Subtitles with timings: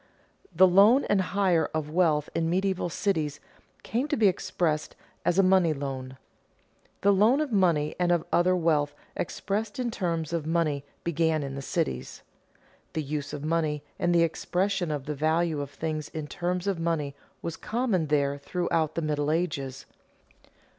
[0.51, 3.39] The loan and hire of wealth in medieval cities
[3.83, 6.17] came to be expressed as a money loan.
[7.01, 11.53] The loan of money and of other wealth expressed in terms of money, began in
[11.53, 12.23] the cities.
[12.93, 16.79] The use of money and the expression of the value of things in terms of
[16.79, 17.13] money
[17.43, 19.85] was common there throughout the Middle Ages.